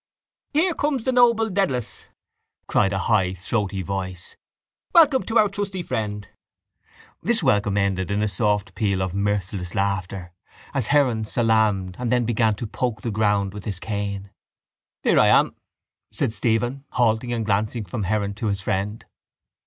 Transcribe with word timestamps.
—Here 0.53 0.73
comes 0.73 1.03
the 1.03 1.11
noble 1.11 1.47
Dedalus! 1.51 2.05
cried 2.65 2.91
a 2.91 2.97
high 2.97 3.35
throaty 3.35 3.83
voice. 3.83 4.35
Welcome 4.95 5.21
to 5.27 5.37
our 5.37 5.47
trusty 5.47 5.83
friend! 5.83 6.27
This 7.21 7.43
welcome 7.43 7.77
ended 7.77 8.09
in 8.09 8.23
a 8.23 8.27
soft 8.27 8.73
peal 8.73 9.03
of 9.03 9.13
mirthless 9.13 9.75
laughter 9.75 10.31
as 10.73 10.87
Heron 10.87 11.23
salaamed 11.23 11.97
and 11.99 12.11
then 12.11 12.25
began 12.25 12.55
to 12.55 12.65
poke 12.65 13.01
the 13.03 13.11
ground 13.11 13.53
with 13.53 13.65
his 13.65 13.79
cane. 13.79 14.31
—Here 15.03 15.19
I 15.19 15.27
am, 15.27 15.55
said 16.11 16.33
Stephen, 16.33 16.83
halting 16.93 17.31
and 17.31 17.45
glancing 17.45 17.85
from 17.85 18.05
Heron 18.05 18.33
to 18.33 18.47
his 18.47 18.59
friend. 18.61 19.05